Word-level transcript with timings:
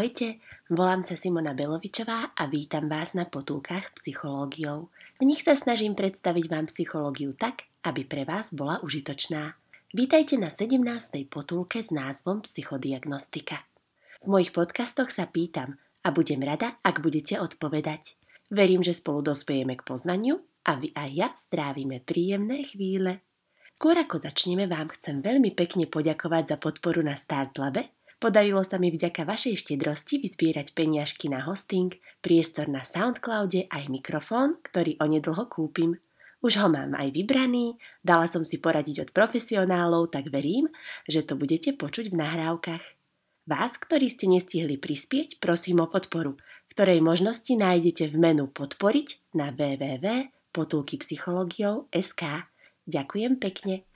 Ahojte, 0.00 0.40
volám 0.72 1.04
sa 1.04 1.12
Simona 1.12 1.52
Belovičová 1.52 2.32
a 2.32 2.48
vítam 2.48 2.88
vás 2.88 3.12
na 3.12 3.28
potulkách 3.28 4.00
psychológiou. 4.00 4.88
V 5.20 5.28
nich 5.28 5.44
sa 5.44 5.52
snažím 5.52 5.92
predstaviť 5.92 6.48
vám 6.48 6.72
psychológiu 6.72 7.36
tak, 7.36 7.68
aby 7.84 8.08
pre 8.08 8.24
vás 8.24 8.56
bola 8.56 8.80
užitočná. 8.80 9.60
Vítajte 9.92 10.40
na 10.40 10.48
17. 10.48 10.80
potulke 11.28 11.84
s 11.84 11.92
názvom 11.92 12.40
Psychodiagnostika. 12.40 13.60
V 14.24 14.32
mojich 14.32 14.56
podcastoch 14.56 15.12
sa 15.12 15.28
pýtam 15.28 15.76
a 16.00 16.08
budem 16.16 16.40
rada, 16.40 16.80
ak 16.80 17.04
budete 17.04 17.36
odpovedať. 17.36 18.16
Verím, 18.48 18.80
že 18.80 18.96
spolu 18.96 19.20
dospejeme 19.20 19.76
k 19.76 19.84
poznaniu 19.84 20.40
a 20.64 20.80
vy 20.80 20.96
a 20.96 21.12
ja 21.12 21.28
strávime 21.36 22.00
príjemné 22.00 22.64
chvíle. 22.64 23.20
Skôr 23.76 24.00
ako 24.00 24.16
začneme, 24.16 24.64
vám 24.64 24.96
chcem 24.96 25.20
veľmi 25.20 25.52
pekne 25.52 25.84
poďakovať 25.84 26.44
za 26.52 26.56
podporu 26.56 27.04
na 27.04 27.20
Startlabe, 27.20 27.99
Podarilo 28.20 28.60
sa 28.60 28.76
mi 28.76 28.92
vďaka 28.92 29.24
vašej 29.24 29.64
štedrosti 29.64 30.20
vyzbierať 30.20 30.76
peniažky 30.76 31.32
na 31.32 31.40
hosting, 31.40 31.88
priestor 32.20 32.68
na 32.68 32.84
Soundcloude 32.84 33.64
aj 33.72 33.88
mikrofón, 33.88 34.60
ktorý 34.60 35.00
onedlho 35.00 35.48
kúpim. 35.48 35.96
Už 36.44 36.60
ho 36.60 36.68
mám 36.68 36.92
aj 36.92 37.16
vybraný, 37.16 37.80
dala 38.04 38.28
som 38.28 38.44
si 38.44 38.60
poradiť 38.60 39.08
od 39.08 39.16
profesionálov, 39.16 40.12
tak 40.12 40.28
verím, 40.28 40.68
že 41.08 41.24
to 41.24 41.32
budete 41.32 41.72
počuť 41.80 42.12
v 42.12 42.20
nahrávkach. 42.20 42.84
Vás, 43.48 43.80
ktorí 43.80 44.12
ste 44.12 44.28
nestihli 44.28 44.76
prispieť, 44.76 45.40
prosím 45.40 45.80
o 45.80 45.88
podporu, 45.88 46.36
ktorej 46.76 47.00
možnosti 47.00 47.56
nájdete 47.56 48.12
v 48.12 48.20
menu 48.20 48.52
Podporiť 48.52 49.32
na 49.32 49.48
www.potulkypsychologiou.sk. 49.48 52.22
Ďakujem 52.84 53.32
pekne. 53.40 53.88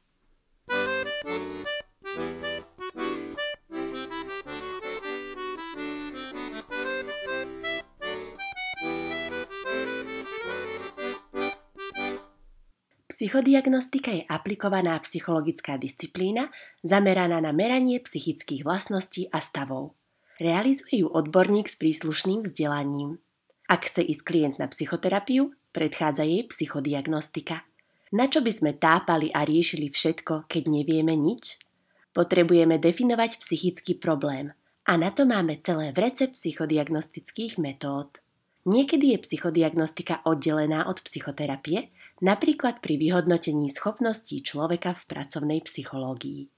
Psychodiagnostika 13.14 14.10
je 14.10 14.26
aplikovaná 14.26 14.98
psychologická 15.06 15.78
disciplína 15.78 16.50
zameraná 16.82 17.38
na 17.38 17.54
meranie 17.54 18.02
psychických 18.02 18.66
vlastností 18.66 19.30
a 19.30 19.38
stavov. 19.38 19.94
Realizuje 20.42 21.06
ju 21.06 21.14
odborník 21.14 21.70
s 21.70 21.78
príslušným 21.78 22.42
vzdelaním. 22.42 23.22
Ak 23.70 23.86
chce 23.86 24.02
ísť 24.02 24.22
klient 24.26 24.54
na 24.58 24.66
psychoterapiu, 24.66 25.54
predchádza 25.70 26.26
jej 26.26 26.42
psychodiagnostika. 26.50 27.62
Na 28.10 28.26
čo 28.26 28.42
by 28.42 28.50
sme 28.50 28.74
tápali 28.74 29.30
a 29.30 29.46
riešili 29.46 29.94
všetko, 29.94 30.50
keď 30.50 30.62
nevieme 30.66 31.14
nič? 31.14 31.62
Potrebujeme 32.10 32.82
definovať 32.82 33.38
psychický 33.38 33.94
problém 33.94 34.50
a 34.90 34.98
na 34.98 35.14
to 35.14 35.22
máme 35.22 35.62
celé 35.62 35.94
vrece 35.94 36.34
psychodiagnostických 36.34 37.62
metód. 37.62 38.18
Niekedy 38.66 39.14
je 39.14 39.18
psychodiagnostika 39.22 40.26
oddelená 40.26 40.90
od 40.90 40.98
psychoterapie, 40.98 41.94
napríklad 42.24 42.80
pri 42.80 42.96
vyhodnotení 42.96 43.68
schopností 43.68 44.40
človeka 44.40 44.96
v 44.96 45.02
pracovnej 45.04 45.60
psychológii. 45.68 46.48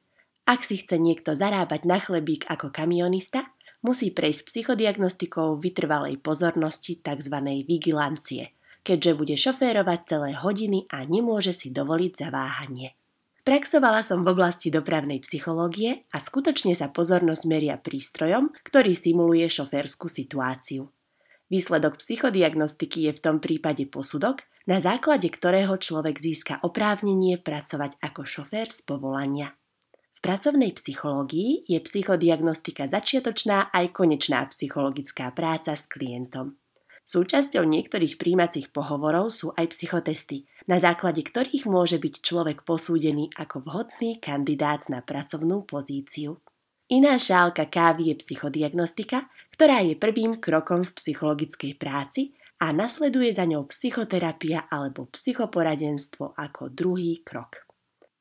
Ak 0.46 0.62
si 0.62 0.78
chce 0.78 1.02
niekto 1.02 1.34
zarábať 1.34 1.82
na 1.90 1.98
chlebík 1.98 2.46
ako 2.46 2.70
kamionista, 2.70 3.50
musí 3.82 4.14
prejsť 4.14 4.46
psychodiagnostikou 4.46 5.58
vytrvalej 5.58 6.22
pozornosti 6.22 7.02
tzv. 7.02 7.36
vigilancie, 7.66 8.54
keďže 8.86 9.12
bude 9.18 9.34
šoférovať 9.34 10.00
celé 10.06 10.30
hodiny 10.38 10.86
a 10.86 11.02
nemôže 11.02 11.50
si 11.50 11.74
dovoliť 11.74 12.12
zaváhanie. 12.14 12.94
Praxovala 13.42 14.02
som 14.02 14.26
v 14.26 14.34
oblasti 14.34 14.74
dopravnej 14.74 15.22
psychológie 15.22 16.06
a 16.10 16.18
skutočne 16.18 16.74
sa 16.74 16.90
pozornosť 16.90 17.42
meria 17.46 17.78
prístrojom, 17.78 18.50
ktorý 18.66 18.94
simuluje 18.94 19.46
šoférskú 19.46 20.10
situáciu. 20.10 20.90
Výsledok 21.46 22.02
psychodiagnostiky 22.02 23.06
je 23.06 23.12
v 23.14 23.22
tom 23.22 23.36
prípade 23.38 23.86
posudok, 23.86 24.42
na 24.66 24.82
základe 24.82 25.30
ktorého 25.30 25.78
človek 25.78 26.18
získa 26.18 26.58
oprávnenie 26.66 27.38
pracovať 27.38 28.02
ako 28.02 28.22
šofér 28.26 28.74
z 28.74 28.82
povolania. 28.82 29.54
V 30.16 30.18
pracovnej 30.18 30.74
psychológii 30.74 31.70
je 31.70 31.78
psychodiagnostika 31.78 32.90
začiatočná 32.90 33.70
aj 33.70 33.94
konečná 33.94 34.42
psychologická 34.50 35.30
práca 35.30 35.78
s 35.78 35.86
klientom. 35.86 36.58
Súčasťou 37.06 37.62
niektorých 37.62 38.18
príjmacích 38.18 38.74
pohovorov 38.74 39.30
sú 39.30 39.54
aj 39.54 39.70
psychotesty, 39.70 40.50
na 40.66 40.82
základe 40.82 41.22
ktorých 41.22 41.70
môže 41.70 42.02
byť 42.02 42.14
človek 42.18 42.66
posúdený 42.66 43.30
ako 43.38 43.62
vhodný 43.62 44.18
kandidát 44.18 44.90
na 44.90 45.06
pracovnú 45.06 45.62
pozíciu. 45.62 46.42
Iná 46.90 47.14
šálka 47.14 47.70
kávy 47.70 48.10
je 48.10 48.14
psychodiagnostika, 48.26 49.30
ktorá 49.54 49.86
je 49.86 49.94
prvým 49.94 50.42
krokom 50.42 50.82
v 50.82 50.94
psychologickej 50.98 51.78
práci 51.78 52.34
a 52.56 52.72
nasleduje 52.72 53.36
za 53.36 53.44
ňou 53.44 53.68
psychoterapia 53.68 54.64
alebo 54.72 55.12
psychoporadenstvo 55.12 56.32
ako 56.32 56.72
druhý 56.72 57.20
krok. 57.20 57.68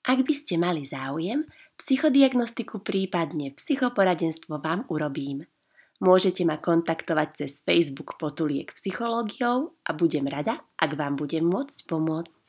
Ak 0.06 0.22
by 0.22 0.34
ste 0.36 0.60
mali 0.60 0.84
záujem, 0.84 1.48
psychodiagnostiku 1.80 2.84
prípadne 2.84 3.56
psychoporadenstvo 3.56 4.60
vám 4.60 4.86
urobím. 4.92 5.48
Môžete 6.04 6.44
ma 6.44 6.60
kontaktovať 6.60 7.30
cez 7.40 7.52
Facebook 7.64 8.20
Potuliek 8.20 8.68
psychológiou 8.76 9.80
a 9.88 9.92
budem 9.96 10.28
rada, 10.28 10.60
ak 10.76 10.92
vám 11.00 11.16
budem 11.16 11.48
môcť 11.48 11.88
pomôcť. 11.88 12.44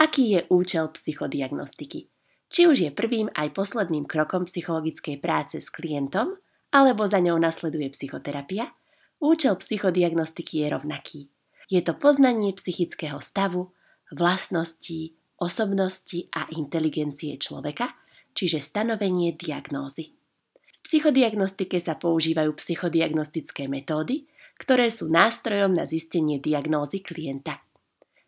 Aký 0.00 0.38
je 0.38 0.40
účel 0.48 0.88
psychodiagnostiky? 0.94 2.08
Či 2.50 2.60
už 2.70 2.78
je 2.86 2.90
prvým 2.94 3.28
aj 3.34 3.52
posledným 3.52 4.06
krokom 4.06 4.46
psychologickej 4.46 5.18
práce 5.18 5.58
s 5.58 5.68
klientom, 5.68 6.38
alebo 6.70 7.04
za 7.10 7.18
ňou 7.18 7.36
nasleduje 7.36 7.90
psychoterapia– 7.90 8.70
Účel 9.20 9.52
psychodiagnostiky 9.60 10.64
je 10.64 10.66
rovnaký. 10.72 11.20
Je 11.68 11.84
to 11.84 11.92
poznanie 11.92 12.56
psychického 12.56 13.20
stavu, 13.20 13.68
vlastností, 14.08 15.12
osobnosti 15.36 16.24
a 16.32 16.48
inteligencie 16.56 17.36
človeka, 17.36 18.00
čiže 18.32 18.64
stanovenie 18.64 19.36
diagnózy. 19.36 20.16
V 20.56 20.78
psychodiagnostike 20.88 21.76
sa 21.84 22.00
používajú 22.00 22.56
psychodiagnostické 22.56 23.68
metódy, 23.68 24.24
ktoré 24.56 24.88
sú 24.88 25.12
nástrojom 25.12 25.76
na 25.76 25.84
zistenie 25.84 26.40
diagnózy 26.40 27.04
klienta. 27.04 27.60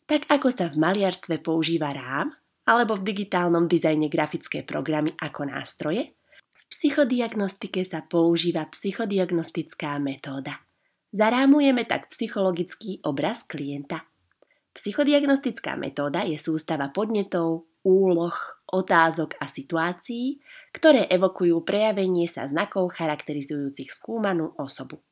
Tak 0.04 0.28
ako 0.28 0.52
sa 0.52 0.68
v 0.68 0.76
maliarstve 0.76 1.40
používa 1.40 1.96
rám, 1.96 2.36
alebo 2.68 3.00
v 3.00 3.16
digitálnom 3.16 3.64
dizajne 3.64 4.12
grafické 4.12 4.60
programy 4.60 5.16
ako 5.16 5.48
nástroje, 5.48 6.12
v 6.52 6.64
psychodiagnostike 6.68 7.80
sa 7.80 8.04
používa 8.04 8.68
psychodiagnostická 8.68 9.96
metóda– 9.96 10.60
Zarámujeme 11.12 11.84
tak 11.84 12.08
psychologický 12.08 13.04
obraz 13.04 13.44
klienta. 13.44 14.08
Psychodiagnostická 14.72 15.76
metóda 15.76 16.24
je 16.24 16.40
sústava 16.40 16.88
podnetov, 16.88 17.68
úloh, 17.84 18.32
otázok 18.72 19.36
a 19.36 19.44
situácií, 19.44 20.40
ktoré 20.72 21.04
evokujú 21.12 21.60
prejavenie 21.68 22.24
sa 22.24 22.48
znakov 22.48 22.96
charakterizujúcich 22.96 23.92
skúmanú 23.92 24.56
osobu. 24.56 25.04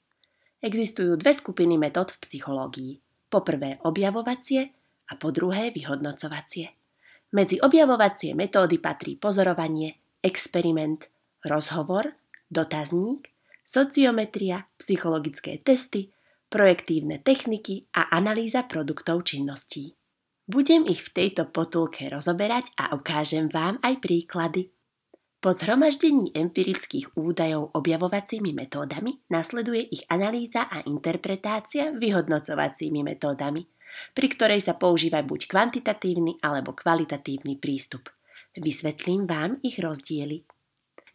Existujú 0.65 1.21
dve 1.21 1.37
skupiny 1.37 1.77
metód 1.77 2.16
v 2.16 2.21
psychológii. 2.25 2.93
Po 3.28 3.44
prvé 3.44 3.77
objavovacie 3.84 4.72
a 5.05 5.12
po 5.21 5.28
druhé 5.37 5.69
vyhodnocovacie. 5.69 6.72
Medzi 7.37 7.60
objavovacie 7.60 8.33
metódy 8.33 8.81
patrí 8.81 9.21
pozorovanie, 9.21 10.00
experiment, 10.25 11.12
rozhovor, 11.44 12.16
dotazník 12.49 13.28
sociometria, 13.71 14.67
psychologické 14.75 15.63
testy, 15.63 16.11
projektívne 16.51 17.23
techniky 17.23 17.87
a 17.95 18.11
analýza 18.11 18.67
produktov 18.67 19.23
činností. 19.23 19.95
Budem 20.51 20.83
ich 20.91 21.07
v 21.07 21.15
tejto 21.15 21.47
potulke 21.55 22.11
rozoberať 22.11 22.75
a 22.75 22.99
ukážem 22.99 23.47
vám 23.47 23.79
aj 23.87 24.03
príklady. 24.03 24.75
Po 25.39 25.55
zhromaždení 25.55 26.35
empirických 26.35 27.15
údajov 27.15 27.71
objavovacími 27.79 28.51
metódami 28.51 29.23
nasleduje 29.31 29.95
ich 29.95 30.03
analýza 30.11 30.66
a 30.66 30.83
interpretácia 30.84 31.95
vyhodnocovacími 31.95 33.01
metódami, 33.07 33.63
pri 34.13 34.27
ktorej 34.34 34.61
sa 34.61 34.75
používa 34.75 35.23
buď 35.23 35.47
kvantitatívny 35.47 36.43
alebo 36.43 36.75
kvalitatívny 36.75 37.57
prístup. 37.63 38.11
Vysvetlím 38.59 39.31
vám 39.31 39.63
ich 39.63 39.78
rozdiely. 39.78 40.59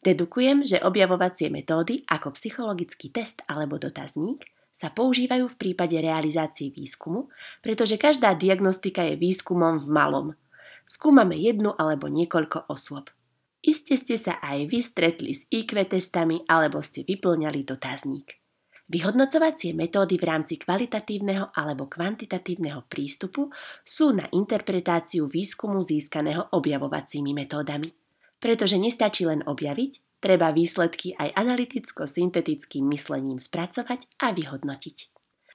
Dedukujem, 0.05 0.61
že 0.61 0.85
objavovacie 0.85 1.49
metódy 1.49 2.05
ako 2.05 2.37
psychologický 2.37 3.09
test 3.09 3.41
alebo 3.49 3.81
dotazník 3.81 4.45
sa 4.69 4.93
používajú 4.93 5.49
v 5.49 5.57
prípade 5.57 5.97
realizácie 5.97 6.69
výskumu, 6.69 7.33
pretože 7.65 7.97
každá 7.97 8.37
diagnostika 8.37 9.01
je 9.01 9.17
výskumom 9.17 9.81
v 9.81 9.89
malom. 9.89 10.27
Skúmame 10.85 11.41
jednu 11.41 11.73
alebo 11.73 12.05
niekoľko 12.05 12.69
osôb. 12.69 13.09
Iste 13.65 13.97
ste 13.97 14.21
sa 14.21 14.37
aj 14.45 14.69
vy 14.69 14.79
stretli 14.85 15.33
s 15.33 15.49
IQ 15.49 15.73
testami 15.89 16.45
alebo 16.45 16.85
ste 16.85 17.01
vyplňali 17.01 17.65
dotazník. 17.65 18.37
Vyhodnocovacie 18.85 19.73
metódy 19.73 20.21
v 20.21 20.29
rámci 20.29 20.61
kvalitatívneho 20.61 21.49
alebo 21.49 21.89
kvantitatívneho 21.89 22.85
prístupu 22.85 23.49
sú 23.81 24.13
na 24.13 24.29
interpretáciu 24.29 25.25
výskumu 25.25 25.81
získaného 25.81 26.53
objavovacími 26.53 27.33
metódami. 27.33 28.04
Pretože 28.39 28.77
nestačí 28.77 29.25
len 29.25 29.41
objaviť, 29.45 30.21
treba 30.23 30.49
výsledky 30.49 31.13
aj 31.15 31.37
analyticko-syntetickým 31.37 32.85
myslením 32.89 33.37
spracovať 33.37 34.09
a 34.21 34.33
vyhodnotiť. 34.33 34.97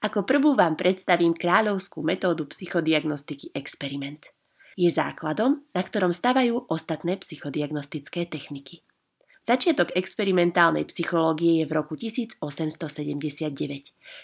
Ako 0.01 0.25
prvú 0.25 0.57
vám 0.57 0.81
predstavím 0.81 1.37
kráľovskú 1.37 2.01
metódu 2.01 2.49
psychodiagnostiky 2.49 3.53
experiment. 3.53 4.33
Je 4.73 4.89
základom, 4.89 5.61
na 5.77 5.83
ktorom 5.85 6.15
stavajú 6.15 6.73
ostatné 6.73 7.21
psychodiagnostické 7.21 8.25
techniky. 8.25 8.81
Začiatok 9.45 9.93
experimentálnej 9.93 10.89
psychológie 10.89 11.61
je 11.61 11.67
v 11.69 11.73
roku 11.73 12.01
1879, 12.01 12.41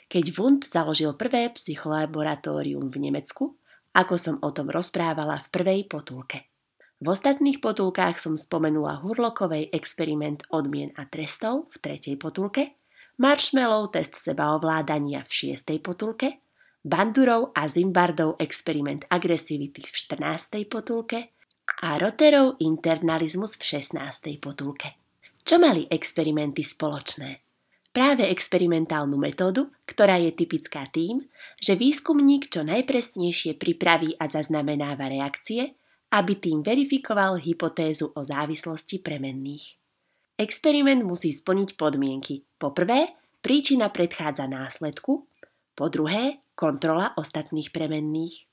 keď 0.09 0.25
Wundt 0.33 0.65
založil 0.65 1.13
prvé 1.13 1.53
psycholaboratórium 1.53 2.89
v 2.89 2.97
Nemecku, 3.11 3.61
ako 3.97 4.15
som 4.17 4.37
o 4.41 4.49
tom 4.53 4.69
rozprávala 4.73 5.45
v 5.45 5.49
prvej 5.53 5.81
potulke. 5.89 6.56
V 6.97 7.13
ostatných 7.13 7.61
potulkách 7.61 8.17
som 8.17 8.41
spomenula 8.41 9.05
Hurlokovej 9.05 9.69
experiment 9.69 10.41
odmien 10.49 10.97
a 10.97 11.05
trestov 11.05 11.69
v 11.69 11.77
tretej 11.85 12.17
potulke, 12.17 12.73
Marshmallow 13.21 13.93
test 13.93 14.17
sebaovládania 14.17 15.21
v 15.29 15.31
šiestej 15.33 15.85
potulke, 15.85 16.41
Bandurov 16.81 17.53
a 17.53 17.69
Zimbardov 17.69 18.41
experiment 18.41 19.05
agresivity 19.13 19.85
v 19.85 19.93
14. 19.93 20.65
potulke 20.65 21.37
a 21.85 22.01
Roterov 22.01 22.57
internalizmus 22.65 23.61
v 23.61 23.83
16. 23.85 24.41
potulke. 24.41 24.97
Čo 25.45 25.61
mali 25.61 25.85
experimenty 25.93 26.65
spoločné? 26.65 27.45
Práve 27.93 28.29
experimentálnu 28.33 29.21
metódu, 29.21 29.69
ktorá 29.85 30.17
je 30.17 30.33
typická 30.33 30.89
tým, 30.89 31.29
že 31.61 31.77
výskumník 31.77 32.49
čo 32.49 32.65
najpresnejšie 32.65 33.57
pripraví 33.61 34.17
a 34.17 34.29
zaznamenáva 34.29 35.13
reakcie, 35.13 35.77
aby 36.13 36.39
tým 36.39 36.63
verifikoval 36.63 37.43
hypotézu 37.43 38.15
o 38.15 38.21
závislosti 38.23 39.03
premenných. 39.03 39.79
Experiment 40.37 41.01
musí 41.03 41.33
splniť 41.33 41.81
podmienky. 41.81 42.45
Po 42.61 42.71
prvé, 42.71 43.17
príčina 43.41 43.89
predchádza 43.89 44.45
následku, 44.45 45.25
po 45.77 45.87
druhé, 45.89 46.45
kontrola 46.57 47.17
ostatných 47.17 47.73
premenných. 47.73 48.49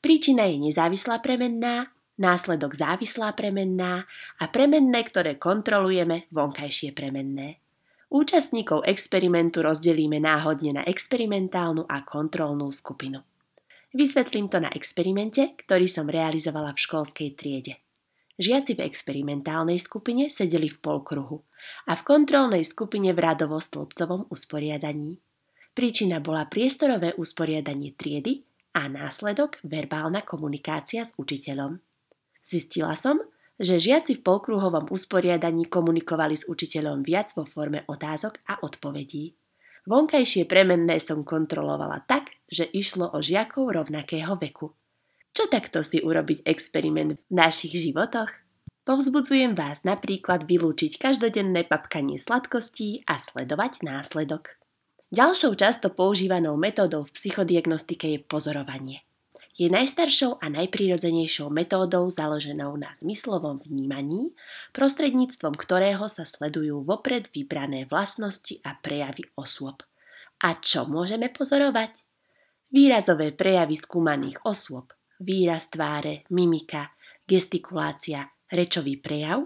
Príčina 0.00 0.48
je 0.48 0.70
nezávislá 0.70 1.20
premenná, 1.20 1.92
následok 2.20 2.72
závislá 2.76 3.32
premenná 3.36 4.08
a 4.40 4.44
premenné, 4.48 5.00
ktoré 5.04 5.36
kontrolujeme, 5.36 6.28
vonkajšie 6.32 6.92
premenné. 6.96 7.60
Účastníkov 8.06 8.86
experimentu 8.86 9.66
rozdelíme 9.66 10.22
náhodne 10.22 10.78
na 10.78 10.82
experimentálnu 10.86 11.84
a 11.90 12.06
kontrolnú 12.06 12.70
skupinu. 12.70 13.20
Vysvetlím 13.96 14.52
to 14.52 14.60
na 14.60 14.68
experimente, 14.76 15.56
ktorý 15.56 15.88
som 15.88 16.04
realizovala 16.04 16.76
v 16.76 16.82
školskej 16.84 17.32
triede. 17.32 17.80
Žiaci 18.36 18.76
v 18.76 18.84
experimentálnej 18.84 19.80
skupine 19.80 20.28
sedeli 20.28 20.68
v 20.68 20.76
polkruhu 20.84 21.40
a 21.88 21.96
v 21.96 22.02
kontrolnej 22.04 22.60
skupine 22.60 23.16
v 23.16 23.24
radovo-stĺpcovom 23.24 24.28
usporiadaní. 24.28 25.16
Príčina 25.72 26.20
bola 26.20 26.44
priestorové 26.44 27.16
usporiadanie 27.16 27.96
triedy 27.96 28.44
a 28.76 28.84
následok 28.84 29.64
verbálna 29.64 30.28
komunikácia 30.28 31.08
s 31.08 31.16
učiteľom. 31.16 31.80
Zistila 32.44 32.92
som, 33.00 33.16
že 33.56 33.80
žiaci 33.80 34.20
v 34.20 34.24
polkruhovom 34.28 34.92
usporiadaní 34.92 35.72
komunikovali 35.72 36.36
s 36.36 36.44
učiteľom 36.44 37.00
viac 37.00 37.32
vo 37.32 37.48
forme 37.48 37.88
otázok 37.88 38.44
a 38.44 38.60
odpovedí. 38.60 39.32
Vonkajšie 39.86 40.50
premenné 40.50 40.98
som 40.98 41.22
kontrolovala 41.22 42.02
tak, 42.10 42.34
že 42.50 42.66
išlo 42.66 43.14
o 43.14 43.22
žiakov 43.22 43.70
rovnakého 43.70 44.34
veku. 44.34 44.74
Čo 45.30 45.46
takto 45.46 45.86
si 45.86 46.02
urobiť 46.02 46.42
experiment 46.42 47.14
v 47.14 47.22
našich 47.30 47.70
životoch? 47.70 48.34
Povzbudzujem 48.82 49.54
vás 49.54 49.86
napríklad 49.86 50.42
vylúčiť 50.42 50.98
každodenné 50.98 51.70
papkanie 51.70 52.18
sladkostí 52.18 53.06
a 53.06 53.14
sledovať 53.14 53.86
následok. 53.86 54.58
Ďalšou 55.14 55.54
často 55.54 55.94
používanou 55.94 56.58
metódou 56.58 57.06
v 57.06 57.14
psychodiagnostike 57.14 58.10
je 58.10 58.18
pozorovanie. 58.18 59.05
Je 59.56 59.72
najstaršou 59.72 60.36
a 60.36 60.52
najprirodzenejšou 60.52 61.48
metódou 61.48 62.04
založenou 62.12 62.76
na 62.76 62.92
zmyslovom 63.00 63.64
vnímaní, 63.64 64.36
prostredníctvom 64.76 65.56
ktorého 65.56 66.12
sa 66.12 66.28
sledujú 66.28 66.84
vopred 66.84 67.32
vybrané 67.32 67.88
vlastnosti 67.88 68.60
a 68.60 68.76
prejavy 68.76 69.24
osôb. 69.32 69.80
A 70.44 70.60
čo 70.60 70.84
môžeme 70.84 71.32
pozorovať? 71.32 72.04
Výrazové 72.68 73.32
prejavy 73.32 73.80
skúmaných 73.80 74.44
osôb, 74.44 74.92
výraz 75.24 75.72
tváre, 75.72 76.28
mimika, 76.28 76.92
gestikulácia, 77.24 78.28
rečový 78.52 79.00
prejav, 79.00 79.40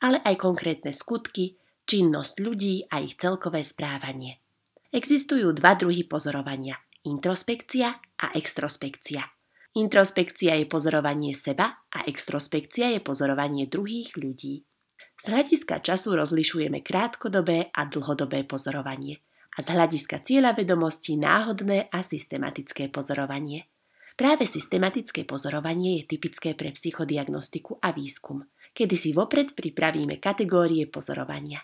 ale 0.00 0.24
aj 0.24 0.40
konkrétne 0.40 0.88
skutky, 0.88 1.60
činnosť 1.84 2.40
ľudí 2.40 2.88
a 2.88 3.04
ich 3.04 3.20
celkové 3.20 3.60
správanie. 3.60 4.40
Existujú 4.88 5.52
dva 5.52 5.76
druhy 5.76 6.08
pozorovania– 6.08 6.80
introspekcia 7.12 7.92
a 8.24 8.32
extrospekcia. 8.32 9.39
Introspekcia 9.70 10.58
je 10.58 10.66
pozorovanie 10.66 11.30
seba 11.38 11.86
a 11.94 12.02
extrospekcia 12.10 12.90
je 12.90 12.98
pozorovanie 12.98 13.70
druhých 13.70 14.18
ľudí. 14.18 14.66
Z 15.14 15.30
hľadiska 15.30 15.78
času 15.78 16.18
rozlišujeme 16.18 16.82
krátkodobé 16.82 17.70
a 17.70 17.86
dlhodobé 17.86 18.42
pozorovanie 18.50 19.22
a 19.54 19.62
z 19.62 19.70
hľadiska 19.70 20.26
cieľa 20.26 20.58
vedomosti 20.58 21.14
náhodné 21.14 21.86
a 21.86 22.02
systematické 22.02 22.90
pozorovanie. 22.90 23.70
Práve 24.18 24.50
systematické 24.50 25.22
pozorovanie 25.22 26.02
je 26.02 26.18
typické 26.18 26.58
pre 26.58 26.74
psychodiagnostiku 26.74 27.78
a 27.78 27.94
výskum, 27.94 28.42
kedy 28.74 28.94
si 28.98 29.14
vopred 29.14 29.54
pripravíme 29.54 30.18
kategórie 30.18 30.90
pozorovania. 30.90 31.62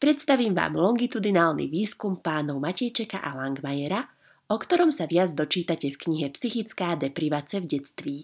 Predstavím 0.00 0.56
vám 0.56 0.80
longitudinálny 0.80 1.68
výskum 1.68 2.24
pánov 2.24 2.64
Matejčeka 2.64 3.20
a 3.20 3.36
Langmajera, 3.36 4.02
o 4.48 4.56
ktorom 4.58 4.90
sa 4.90 5.06
viac 5.06 5.34
dočítate 5.36 5.92
v 5.94 6.00
knihe 6.00 6.26
Psychická 6.34 6.98
deprivace 6.98 7.62
v 7.62 7.66
detství. 7.66 8.16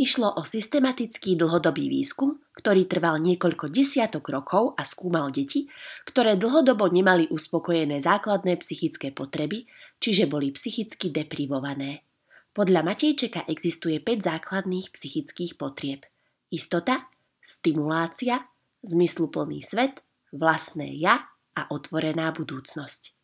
Išlo 0.00 0.32
o 0.40 0.48
systematický 0.48 1.36
dlhodobý 1.36 1.92
výskum, 1.92 2.40
ktorý 2.56 2.88
trval 2.88 3.20
niekoľko 3.20 3.68
desiatok 3.68 4.32
rokov 4.32 4.72
a 4.80 4.82
skúmal 4.88 5.28
deti, 5.28 5.68
ktoré 6.08 6.40
dlhodobo 6.40 6.88
nemali 6.88 7.28
uspokojené 7.28 8.00
základné 8.00 8.56
psychické 8.64 9.12
potreby, 9.12 9.68
čiže 10.00 10.24
boli 10.24 10.56
psychicky 10.56 11.12
deprivované. 11.12 12.08
Podľa 12.50 12.82
Matejčeka 12.82 13.44
existuje 13.46 14.02
5 14.02 14.26
základných 14.26 14.90
psychických 14.90 15.54
potrieb. 15.54 16.02
Istota, 16.50 17.06
stimulácia, 17.38 18.42
zmysluplný 18.82 19.62
svet, 19.62 20.02
vlastné 20.34 20.98
ja 20.98 21.30
a 21.54 21.70
otvorená 21.70 22.34
budúcnosť. 22.34 23.14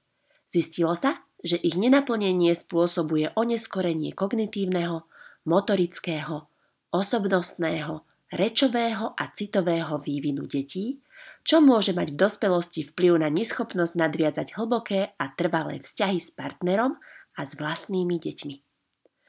Zistilo 0.47 0.94
sa, 0.94 1.25
že 1.44 1.61
ich 1.61 1.77
nenaplnenie 1.77 2.52
spôsobuje 2.57 3.33
oneskorenie 3.37 4.12
kognitívneho, 4.16 5.05
motorického, 5.45 6.49
osobnostného, 6.90 8.02
rečového 8.33 9.14
a 9.14 9.25
citového 9.31 10.00
vývinu 10.02 10.49
detí, 10.49 10.99
čo 11.47 11.62
môže 11.62 11.95
mať 11.95 12.11
v 12.11 12.19
dospelosti 12.19 12.81
vplyv 12.90 13.23
na 13.23 13.31
neschopnosť 13.31 13.95
nadviazať 13.95 14.59
hlboké 14.59 15.14
a 15.14 15.25
trvalé 15.31 15.78
vzťahy 15.78 16.19
s 16.19 16.35
partnerom 16.35 16.99
a 17.38 17.40
s 17.47 17.55
vlastnými 17.55 18.19
deťmi. 18.19 18.55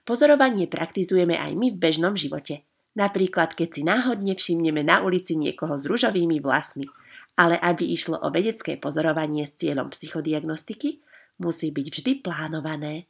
Pozorovanie 0.02 0.66
praktizujeme 0.66 1.38
aj 1.38 1.52
my 1.54 1.68
v 1.76 1.78
bežnom 1.78 2.18
živote. 2.18 2.66
Napríklad, 2.98 3.54
keď 3.54 3.70
si 3.70 3.82
náhodne 3.86 4.34
všimneme 4.34 4.82
na 4.82 5.06
ulici 5.06 5.38
niekoho 5.38 5.78
s 5.78 5.86
ružovými 5.86 6.42
vlasmi. 6.42 6.90
Ale 7.38 7.54
aby 7.62 7.86
išlo 7.94 8.18
o 8.18 8.34
vedecké 8.34 8.82
pozorovanie 8.82 9.46
s 9.46 9.54
cieľom 9.62 9.94
psychodiagnostiky, 9.94 11.06
musí 11.42 11.74
byť 11.74 11.88
vždy 11.90 12.12
plánované. 12.22 13.10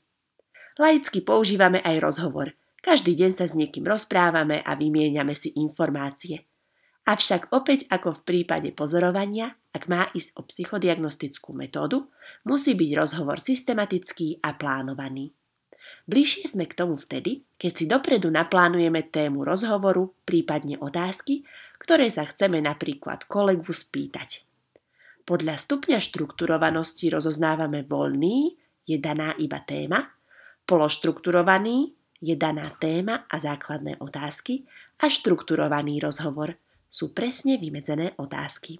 Laicky 0.77 1.25
používame 1.25 1.81
aj 1.81 1.96
rozhovor. 2.00 2.53
Každý 2.79 3.17
deň 3.17 3.31
sa 3.34 3.46
s 3.50 3.57
niekým 3.57 3.84
rozprávame 3.84 4.62
a 4.63 4.77
vymieňame 4.77 5.34
si 5.34 5.51
informácie. 5.57 6.46
Avšak 7.07 7.51
opäť 7.55 7.88
ako 7.88 8.19
v 8.19 8.24
prípade 8.24 8.69
pozorovania, 8.75 9.55
ak 9.72 9.88
má 9.88 10.07
ísť 10.12 10.39
o 10.39 10.41
psychodiagnostickú 10.43 11.55
metódu, 11.55 12.12
musí 12.43 12.75
byť 12.75 12.91
rozhovor 12.96 13.39
systematický 13.39 14.43
a 14.43 14.55
plánovaný. 14.55 15.31
Bližšie 16.07 16.55
sme 16.55 16.67
k 16.67 16.75
tomu 16.75 16.96
vtedy, 16.96 17.43
keď 17.60 17.72
si 17.75 17.86
dopredu 17.88 18.31
naplánujeme 18.31 19.07
tému 19.12 19.43
rozhovoru, 19.43 20.15
prípadne 20.24 20.79
otázky, 20.79 21.43
ktoré 21.84 22.07
sa 22.07 22.24
chceme 22.24 22.63
napríklad 22.63 23.27
kolegu 23.27 23.72
spýtať. 23.72 24.47
Podľa 25.27 25.60
stupňa 25.60 26.00
štrukturovanosti 26.00 27.12
rozoznávame 27.12 27.84
voľný, 27.84 28.55
je 28.88 28.96
daná 28.96 29.36
iba 29.36 29.60
téma, 29.60 30.07
pološtrukturovaný, 30.63 31.91
je 32.24 32.39
daná 32.39 32.72
téma 32.79 33.27
a 33.27 33.36
základné 33.36 34.00
otázky 34.00 34.63
a 35.03 35.12
štrukturovaný 35.12 36.00
rozhovor 36.00 36.55
sú 36.88 37.12
presne 37.12 37.60
vymedzené 37.60 38.15
otázky. 38.15 38.79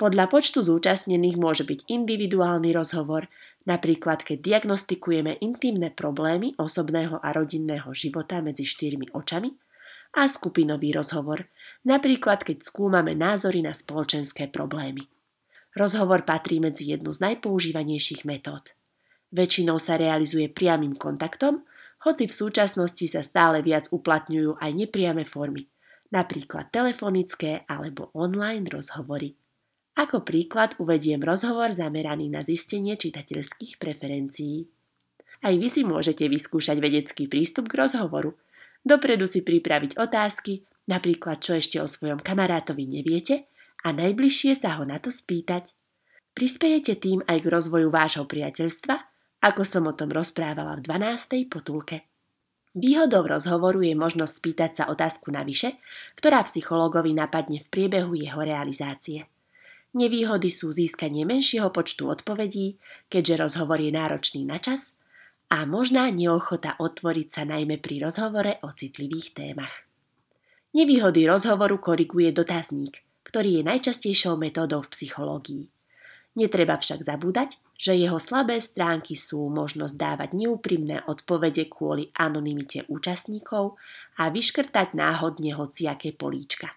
Podľa 0.00 0.32
počtu 0.32 0.64
zúčastnených 0.64 1.36
môže 1.36 1.68
byť 1.68 1.92
individuálny 1.92 2.72
rozhovor, 2.72 3.28
napríklad 3.68 4.24
keď 4.24 4.40
diagnostikujeme 4.40 5.44
intimné 5.44 5.92
problémy 5.92 6.56
osobného 6.56 7.20
a 7.20 7.28
rodinného 7.36 7.92
života 7.92 8.40
medzi 8.40 8.64
štyrmi 8.64 9.12
očami, 9.12 9.52
a 10.16 10.24
skupinový 10.24 10.96
rozhovor, 10.96 11.44
napríklad 11.84 12.40
keď 12.40 12.64
skúmame 12.64 13.12
názory 13.12 13.60
na 13.60 13.76
spoločenské 13.76 14.48
problémy. 14.48 15.04
Rozhovor 15.76 16.24
patrí 16.24 16.56
medzi 16.56 16.96
jednu 16.96 17.12
z 17.12 17.20
najpoužívanejších 17.20 18.24
metód. 18.24 18.72
Väčšinou 19.28 19.76
sa 19.76 20.00
realizuje 20.00 20.48
priamým 20.48 20.96
kontaktom, 20.96 21.68
hoci 22.08 22.24
v 22.24 22.32
súčasnosti 22.32 23.04
sa 23.12 23.20
stále 23.20 23.60
viac 23.60 23.92
uplatňujú 23.92 24.56
aj 24.56 24.70
nepriame 24.72 25.28
formy, 25.28 25.68
napríklad 26.08 26.72
telefonické 26.72 27.68
alebo 27.68 28.08
online 28.16 28.64
rozhovory. 28.72 29.36
Ako 30.00 30.24
príklad 30.24 30.72
uvediem 30.80 31.20
rozhovor 31.20 31.68
zameraný 31.76 32.32
na 32.32 32.40
zistenie 32.40 32.96
čitateľských 32.96 33.76
preferencií. 33.76 34.64
Aj 35.44 35.52
vy 35.52 35.68
si 35.68 35.84
môžete 35.84 36.24
vyskúšať 36.24 36.80
vedecký 36.80 37.28
prístup 37.28 37.68
k 37.68 37.84
rozhovoru. 37.84 38.32
Dopredu 38.80 39.28
si 39.28 39.44
pripraviť 39.44 40.00
otázky, 40.00 40.64
napríklad 40.88 41.44
čo 41.44 41.60
ešte 41.60 41.84
o 41.84 41.88
svojom 41.88 42.24
kamarátovi 42.24 42.88
neviete 42.88 43.44
a 43.84 43.92
najbližšie 43.92 44.62
sa 44.62 44.78
ho 44.80 44.84
na 44.88 44.96
to 45.02 45.12
spýtať. 45.12 45.72
Prispejete 46.36 47.00
tým 47.00 47.24
aj 47.24 47.38
k 47.42 47.46
rozvoju 47.48 47.88
vášho 47.88 48.24
priateľstva, 48.28 48.94
ako 49.44 49.62
som 49.64 49.84
o 49.88 49.96
tom 49.96 50.12
rozprávala 50.12 50.80
v 50.80 50.84
12. 50.84 51.48
potulke. 51.48 52.08
Výhodou 52.76 53.24
rozhovoru 53.24 53.80
je 53.80 53.96
možnosť 53.96 54.32
spýtať 54.36 54.70
sa 54.76 54.84
otázku 54.92 55.32
navyše, 55.32 55.80
ktorá 56.20 56.44
psychológovi 56.44 57.16
napadne 57.16 57.64
v 57.64 57.70
priebehu 57.72 58.12
jeho 58.12 58.36
realizácie. 58.44 59.24
Nevýhody 59.96 60.52
sú 60.52 60.76
získanie 60.76 61.24
menšieho 61.24 61.72
počtu 61.72 62.12
odpovedí, 62.12 62.76
keďže 63.08 63.48
rozhovor 63.48 63.80
je 63.80 63.96
náročný 63.96 64.44
na 64.44 64.60
čas 64.60 64.92
a 65.48 65.64
možná 65.64 66.12
neochota 66.12 66.76
otvoriť 66.76 67.28
sa 67.32 67.42
najmä 67.48 67.80
pri 67.80 68.04
rozhovore 68.04 68.60
o 68.60 68.68
citlivých 68.76 69.32
témach. 69.32 69.72
Nevýhody 70.76 71.24
rozhovoru 71.24 71.80
koriguje 71.80 72.28
dotazník, 72.28 73.00
ktorý 73.26 73.60
je 73.60 73.62
najčastejšou 73.66 74.38
metódou 74.38 74.86
v 74.86 74.92
psychológii. 74.94 75.64
Netreba 76.36 76.78
však 76.78 77.02
zabúdať, 77.02 77.58
že 77.74 77.96
jeho 77.96 78.20
slabé 78.20 78.60
stránky 78.60 79.16
sú 79.16 79.50
možnosť 79.50 79.96
dávať 79.96 80.30
neúprimné 80.36 81.02
odpovede 81.08 81.66
kvôli 81.66 82.12
anonymite 82.14 82.86
účastníkov 82.86 83.80
a 84.20 84.30
vyškrtať 84.30 84.94
náhodne 84.94 85.56
hociaké 85.56 86.12
políčka. 86.12 86.76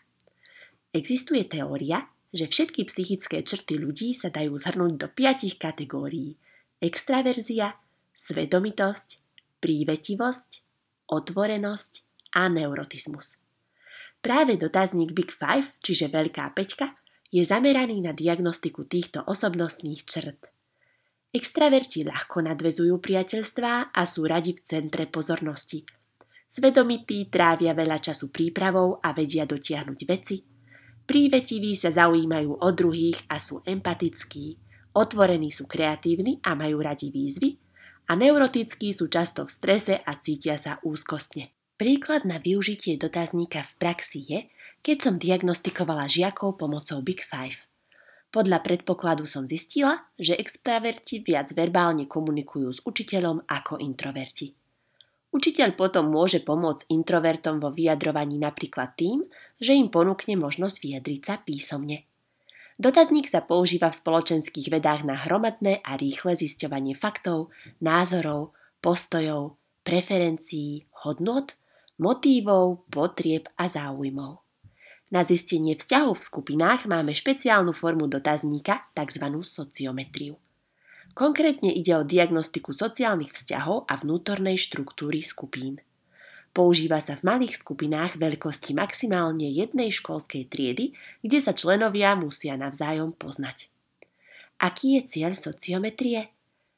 Existuje 0.96 1.46
teória, 1.46 2.08
že 2.34 2.50
všetky 2.50 2.88
psychické 2.88 3.44
črty 3.46 3.78
ľudí 3.78 4.16
sa 4.16 4.32
dajú 4.34 4.58
zhrnúť 4.58 4.94
do 4.96 5.08
piatich 5.12 5.60
kategórií. 5.60 6.40
Extraverzia, 6.80 7.76
svedomitosť, 8.16 9.20
prívetivosť, 9.60 10.50
otvorenosť 11.12 11.94
a 12.38 12.48
neurotizmus. 12.48 13.49
Práve 14.20 14.60
dotazník 14.60 15.16
Big 15.16 15.32
Five, 15.32 15.80
čiže 15.80 16.12
Veľká 16.12 16.52
peťka, 16.52 17.00
je 17.32 17.40
zameraný 17.46 18.04
na 18.04 18.12
diagnostiku 18.12 18.84
týchto 18.84 19.24
osobnostných 19.24 20.04
črt. 20.04 20.50
Extraverti 21.30 22.04
ľahko 22.04 22.42
nadvezujú 22.42 22.98
priateľstvá 23.00 23.94
a 23.94 24.02
sú 24.10 24.26
radi 24.26 24.58
v 24.58 24.62
centre 24.66 25.06
pozornosti. 25.06 25.86
Svedomití 26.50 27.30
trávia 27.30 27.78
veľa 27.78 28.02
času 28.02 28.34
prípravou 28.34 28.98
a 28.98 29.14
vedia 29.14 29.46
dotiahnuť 29.46 30.00
veci. 30.10 30.42
Prívetiví 31.06 31.78
sa 31.78 31.94
zaujímajú 31.94 32.58
o 32.58 32.70
druhých 32.74 33.30
a 33.30 33.38
sú 33.38 33.62
empatickí. 33.62 34.58
Otvorení 34.98 35.54
sú 35.54 35.70
kreatívni 35.70 36.42
a 36.42 36.58
majú 36.58 36.82
radi 36.82 37.14
výzvy. 37.14 37.62
A 38.10 38.18
neurotickí 38.18 38.90
sú 38.90 39.06
často 39.06 39.46
v 39.46 39.54
strese 39.54 39.94
a 40.02 40.18
cítia 40.18 40.58
sa 40.58 40.82
úzkostne. 40.82 41.59
Príklad 41.80 42.28
na 42.28 42.44
využitie 42.44 43.00
dotazníka 43.00 43.64
v 43.64 43.72
praxi 43.80 44.20
je, 44.20 44.40
keď 44.84 44.98
som 45.00 45.16
diagnostikovala 45.16 46.12
žiakov 46.12 46.60
pomocou 46.60 47.00
Big 47.00 47.24
Five. 47.24 47.56
Podľa 48.36 48.60
predpokladu 48.60 49.24
som 49.24 49.48
zistila, 49.48 50.04
že 50.20 50.36
extraverti 50.36 51.24
viac 51.24 51.56
verbálne 51.56 52.04
komunikujú 52.04 52.68
s 52.76 52.84
učiteľom 52.84 53.48
ako 53.48 53.80
introverti. 53.80 54.52
Učiteľ 55.32 55.80
potom 55.80 56.12
môže 56.12 56.44
pomôcť 56.44 56.92
introvertom 56.92 57.64
vo 57.64 57.72
vyjadrovaní 57.72 58.36
napríklad 58.36 59.00
tým, 59.00 59.24
že 59.56 59.72
im 59.72 59.88
ponúkne 59.88 60.36
možnosť 60.36 60.84
vyjadriť 60.84 61.22
sa 61.24 61.40
písomne. 61.40 62.04
Dotazník 62.76 63.32
sa 63.32 63.40
používa 63.40 63.88
v 63.88 64.00
spoločenských 64.04 64.68
vedách 64.68 65.08
na 65.08 65.16
hromadné 65.16 65.80
a 65.88 65.96
rýchle 65.96 66.36
zisťovanie 66.36 66.92
faktov, 67.00 67.56
názorov, 67.80 68.52
postojov, 68.84 69.56
preferencií, 69.88 70.84
hodnot 71.08 71.56
motívov, 72.00 72.88
potrieb 72.90 73.52
a 73.60 73.68
záujmov. 73.68 74.42
Na 75.10 75.26
zistenie 75.26 75.74
vzťahov 75.74 76.22
v 76.22 76.28
skupinách 76.28 76.86
máme 76.86 77.12
špeciálnu 77.12 77.74
formu 77.74 78.06
dotazníka, 78.08 78.90
tzv. 78.94 79.26
sociometriu. 79.42 80.38
Konkrétne 81.18 81.74
ide 81.74 81.98
o 81.98 82.06
diagnostiku 82.06 82.72
sociálnych 82.72 83.34
vzťahov 83.34 83.90
a 83.90 84.00
vnútornej 84.00 84.56
štruktúry 84.56 85.20
skupín. 85.26 85.82
Používa 86.54 87.02
sa 87.02 87.18
v 87.18 87.26
malých 87.26 87.62
skupinách 87.62 88.18
veľkosti 88.18 88.74
maximálne 88.74 89.50
jednej 89.50 89.94
školskej 89.94 90.50
triedy, 90.50 90.98
kde 91.22 91.40
sa 91.42 91.54
členovia 91.54 92.18
musia 92.18 92.58
navzájom 92.58 93.14
poznať. 93.14 93.70
Aký 94.62 94.98
je 94.98 95.02
cieľ 95.10 95.34
sociometrie? 95.38 96.34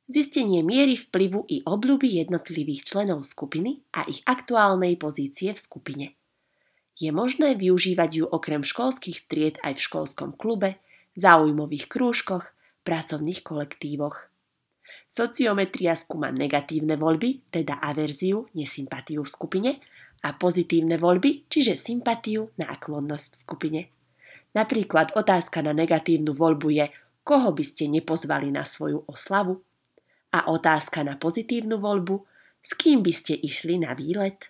Zistenie 0.10 0.66
miery 0.66 0.98
vplyvu 0.98 1.46
i 1.50 1.62
obľuby 1.66 2.22
jednotlivých 2.22 2.88
členov 2.88 3.28
skupiny 3.28 3.84
a 3.94 4.08
ich 4.08 4.22
aktuálnej 4.26 4.98
pozície 4.98 5.54
v 5.54 5.60
skupine. 5.60 6.06
Je 6.98 7.10
možné 7.10 7.58
využívať 7.58 8.10
ju 8.22 8.26
okrem 8.30 8.62
školských 8.62 9.26
tried 9.26 9.58
aj 9.66 9.78
v 9.78 9.86
školskom 9.86 10.38
klube, 10.38 10.78
záujmových 11.18 11.90
krúžkoch, 11.90 12.46
pracovných 12.86 13.42
kolektívoch. 13.42 14.30
Sociometria 15.12 15.92
skúma 15.98 16.32
negatívne 16.32 16.96
voľby, 16.96 17.52
teda 17.52 17.84
averziu, 17.84 18.48
nesympatiu 18.56 19.28
v 19.28 19.34
skupine, 19.34 19.72
a 20.22 20.38
pozitívne 20.38 21.02
voľby, 21.02 21.50
čiže 21.50 21.82
sympatiu, 21.82 22.54
náklonnosť 22.56 23.30
v 23.34 23.42
skupine. 23.42 23.82
Napríklad 24.54 25.18
otázka 25.18 25.66
na 25.66 25.74
negatívnu 25.74 26.38
voľbu 26.38 26.68
je, 26.70 26.86
koho 27.26 27.50
by 27.50 27.64
ste 27.66 27.90
nepozvali 27.90 28.54
na 28.54 28.62
svoju 28.62 29.02
oslavu? 29.10 29.66
A 30.32 30.48
otázka 30.48 31.04
na 31.04 31.20
pozitívnu 31.20 31.76
voľbu, 31.76 32.24
s 32.64 32.72
kým 32.80 33.04
by 33.04 33.12
ste 33.12 33.36
išli 33.36 33.76
na 33.76 33.92
výlet? 33.92 34.48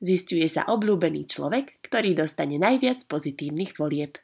Zistuje 0.00 0.44
sa 0.44 0.68
obľúbený 0.68 1.24
človek, 1.24 1.80
ktorý 1.84 2.12
dostane 2.16 2.60
najviac 2.60 3.04
pozitívnych 3.08 3.80
volieb. 3.80 4.20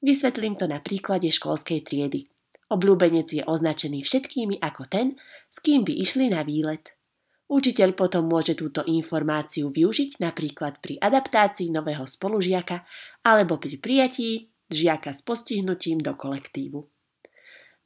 Vysvetlím 0.00 0.56
to 0.56 0.64
na 0.64 0.80
príklade 0.80 1.28
školskej 1.28 1.84
triedy. 1.84 2.24
Obľúbenec 2.72 3.28
je 3.32 3.44
označený 3.44 4.04
všetkými 4.04 4.60
ako 4.64 4.88
ten, 4.88 5.16
s 5.52 5.60
kým 5.60 5.84
by 5.84 5.92
išli 6.00 6.32
na 6.32 6.40
výlet. 6.40 6.92
Učiteľ 7.48 7.96
potom 7.96 8.28
môže 8.28 8.52
túto 8.52 8.84
informáciu 8.84 9.72
využiť 9.72 10.20
napríklad 10.20 10.84
pri 10.84 11.00
adaptácii 11.00 11.72
nového 11.72 12.04
spolužiaka 12.04 12.84
alebo 13.24 13.56
pri 13.56 13.80
prijatí 13.80 14.52
žiaka 14.68 15.16
s 15.16 15.24
postihnutím 15.24 16.00
do 16.04 16.12
kolektívu 16.12 16.97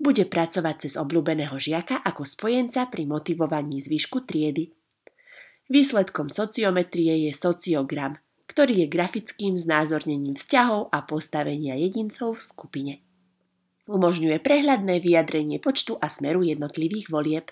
bude 0.02 0.26
pracovať 0.26 0.90
cez 0.90 0.92
obľúbeného 0.98 1.54
žiaka 1.54 2.02
ako 2.02 2.26
spojenca 2.26 2.90
pri 2.90 3.06
motivovaní 3.06 3.78
zvyšku 3.78 4.26
triedy. 4.26 4.74
Výsledkom 5.70 6.26
sociometrie 6.26 7.30
je 7.30 7.32
sociogram, 7.32 8.18
ktorý 8.50 8.84
je 8.84 8.86
grafickým 8.90 9.54
znázornením 9.54 10.34
vzťahov 10.34 10.90
a 10.90 11.06
postavenia 11.06 11.78
jedincov 11.78 12.36
v 12.36 12.42
skupine. 12.42 12.94
Umožňuje 13.86 14.42
prehľadné 14.42 14.98
vyjadrenie 14.98 15.62
počtu 15.62 15.94
a 16.02 16.10
smeru 16.10 16.42
jednotlivých 16.42 17.06
volieb. 17.08 17.46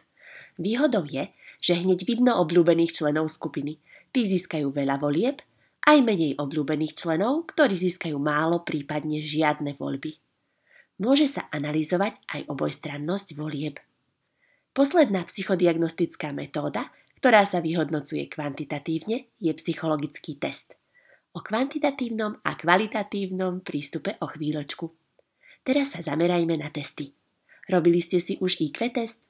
Výhodou 0.58 1.06
je, 1.06 1.30
že 1.62 1.78
hneď 1.78 2.02
vidno 2.02 2.36
obľúbených 2.42 2.98
členov 2.98 3.30
skupiny. 3.30 3.78
Tí 4.10 4.26
získajú 4.26 4.74
veľa 4.74 4.98
volieb, 4.98 5.38
aj 5.86 5.98
menej 6.02 6.34
obľúbených 6.36 6.98
členov, 6.98 7.46
ktorí 7.54 7.78
získajú 7.78 8.18
málo, 8.18 8.66
prípadne 8.66 9.22
žiadne 9.22 9.78
voľby 9.78 10.18
môže 11.00 11.26
sa 11.26 11.48
analyzovať 11.48 12.20
aj 12.28 12.40
obojstrannosť 12.52 13.28
volieb. 13.34 13.80
Posledná 14.70 15.26
psychodiagnostická 15.26 16.30
metóda, 16.30 16.92
ktorá 17.18 17.42
sa 17.48 17.58
vyhodnocuje 17.58 18.28
kvantitatívne, 18.30 19.26
je 19.40 19.52
psychologický 19.56 20.38
test. 20.38 20.76
O 21.34 21.42
kvantitatívnom 21.42 22.38
a 22.44 22.50
kvalitatívnom 22.54 23.64
prístupe 23.66 24.20
o 24.22 24.26
chvíľočku. 24.30 24.86
Teraz 25.66 25.96
sa 25.96 26.00
zamerajme 26.04 26.54
na 26.60 26.70
testy. 26.70 27.10
Robili 27.66 27.98
ste 28.04 28.22
si 28.22 28.38
už 28.38 28.60
IQ 28.60 28.94
test? 28.94 29.22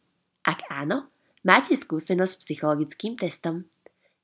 Ak 0.45 0.65
áno, 0.69 1.13
máte 1.45 1.77
skúsenosť 1.77 2.33
s 2.33 2.41
psychologickým 2.45 3.15
testom. 3.21 3.69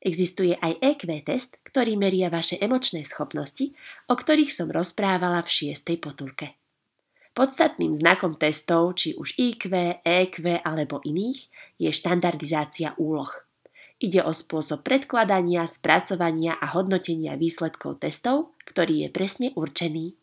Existuje 0.00 0.56
aj 0.56 0.78
EQ 0.80 1.02
test, 1.24 1.60
ktorý 1.64 1.98
meria 2.00 2.28
vaše 2.32 2.56
emočné 2.60 3.04
schopnosti, 3.04 3.72
o 4.08 4.14
ktorých 4.14 4.52
som 4.52 4.68
rozprávala 4.72 5.44
v 5.44 5.52
šiestej 5.52 6.00
potulke. 6.00 6.56
Podstatným 7.36 7.92
znakom 8.00 8.40
testov, 8.40 8.96
či 8.96 9.12
už 9.12 9.36
IQ, 9.36 9.68
EQ 10.00 10.64
alebo 10.64 11.04
iných, 11.04 11.52
je 11.76 11.92
štandardizácia 11.92 12.96
úloh. 12.96 13.28
Ide 14.00 14.24
o 14.24 14.32
spôsob 14.32 14.80
predkladania, 14.80 15.68
spracovania 15.68 16.56
a 16.56 16.72
hodnotenia 16.72 17.36
výsledkov 17.36 18.00
testov, 18.00 18.56
ktorý 18.64 19.04
je 19.04 19.08
presne 19.12 19.48
určený. 19.52 20.16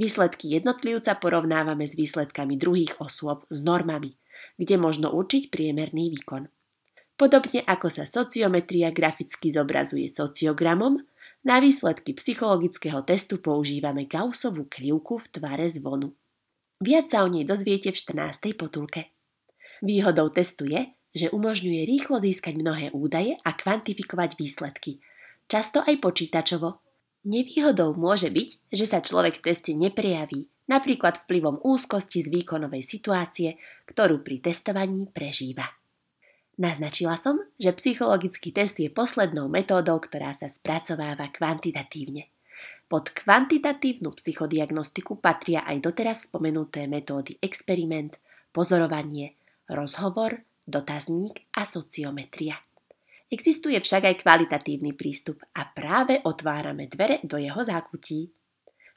Výsledky 0.00 0.56
jednotlivca 0.56 1.20
porovnávame 1.20 1.84
s 1.84 1.92
výsledkami 1.92 2.56
druhých 2.56 2.96
osôb 3.04 3.44
s 3.52 3.60
normami, 3.60 4.16
kde 4.56 4.80
možno 4.80 5.12
určiť 5.12 5.52
priemerný 5.52 6.08
výkon. 6.08 6.48
Podobne 7.20 7.68
ako 7.68 7.92
sa 7.92 8.08
sociometria 8.08 8.96
graficky 8.96 9.52
zobrazuje 9.52 10.08
sociogramom, 10.08 11.04
na 11.44 11.60
výsledky 11.60 12.16
psychologického 12.16 13.04
testu 13.04 13.44
používame 13.44 14.08
Gaussovú 14.08 14.64
krivku 14.72 15.20
v 15.20 15.26
tvare 15.36 15.68
zvonu. 15.68 16.16
Viac 16.80 17.08
sa 17.08 17.24
o 17.24 17.28
nej 17.28 17.48
dozviete 17.48 17.92
v 17.92 17.96
14. 17.96 18.52
potulke. 18.56 19.12
Výhodou 19.80 20.28
testu 20.28 20.68
je, 20.68 20.92
že 21.16 21.32
umožňuje 21.32 21.88
rýchlo 21.88 22.20
získať 22.20 22.60
mnohé 22.60 22.92
údaje 22.92 23.36
a 23.40 23.50
kvantifikovať 23.56 24.36
výsledky, 24.36 25.00
často 25.48 25.80
aj 25.80 25.96
počítačovo, 26.00 26.84
Nevýhodou 27.26 27.98
môže 27.98 28.30
byť, 28.30 28.70
že 28.70 28.86
sa 28.86 29.02
človek 29.02 29.42
v 29.42 29.50
teste 29.50 29.74
neprejaví, 29.74 30.46
napríklad 30.70 31.26
vplyvom 31.26 31.58
úzkosti 31.58 32.22
z 32.22 32.30
výkonovej 32.30 32.86
situácie, 32.86 33.58
ktorú 33.90 34.22
pri 34.22 34.38
testovaní 34.38 35.10
prežíva. 35.10 35.74
Naznačila 36.54 37.18
som, 37.18 37.42
že 37.58 37.74
psychologický 37.74 38.54
test 38.54 38.78
je 38.78 38.94
poslednou 38.94 39.50
metódou, 39.50 39.98
ktorá 39.98 40.30
sa 40.38 40.46
spracováva 40.46 41.34
kvantitatívne. 41.34 42.30
Pod 42.86 43.10
kvantitatívnu 43.10 44.14
psychodiagnostiku 44.14 45.18
patria 45.18 45.66
aj 45.66 45.82
doteraz 45.82 46.30
spomenuté 46.30 46.86
metódy 46.86 47.34
experiment, 47.42 48.14
pozorovanie, 48.54 49.34
rozhovor, 49.66 50.38
dotazník 50.62 51.50
a 51.58 51.66
sociometria. 51.66 52.54
Existuje 53.26 53.74
však 53.82 54.02
aj 54.06 54.16
kvalitatívny 54.22 54.94
prístup 54.94 55.42
a 55.58 55.66
práve 55.66 56.22
otvárame 56.22 56.86
dvere 56.86 57.18
do 57.26 57.42
jeho 57.42 57.58
zákutí. 57.58 58.30